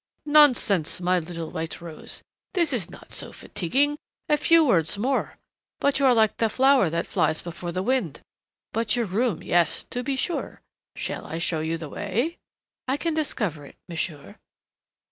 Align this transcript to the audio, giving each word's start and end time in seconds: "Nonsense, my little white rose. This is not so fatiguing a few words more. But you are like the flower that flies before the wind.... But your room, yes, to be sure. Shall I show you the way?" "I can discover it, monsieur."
"Nonsense, 0.25 0.99
my 0.99 1.19
little 1.19 1.51
white 1.51 1.79
rose. 1.79 2.23
This 2.55 2.73
is 2.73 2.89
not 2.89 3.11
so 3.11 3.31
fatiguing 3.31 3.99
a 4.27 4.35
few 4.35 4.65
words 4.65 4.97
more. 4.97 5.37
But 5.79 5.99
you 5.99 6.07
are 6.07 6.13
like 6.15 6.37
the 6.37 6.49
flower 6.49 6.89
that 6.89 7.05
flies 7.05 7.43
before 7.43 7.71
the 7.71 7.83
wind.... 7.83 8.19
But 8.73 8.95
your 8.95 9.05
room, 9.05 9.43
yes, 9.43 9.83
to 9.91 10.01
be 10.01 10.15
sure. 10.15 10.61
Shall 10.95 11.27
I 11.27 11.37
show 11.37 11.59
you 11.59 11.77
the 11.77 11.87
way?" 11.87 12.39
"I 12.87 12.97
can 12.97 13.13
discover 13.13 13.63
it, 13.67 13.75
monsieur." 13.87 14.37